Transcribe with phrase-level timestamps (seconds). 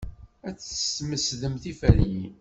[0.47, 2.33] Ad tesmesdem tiferyin.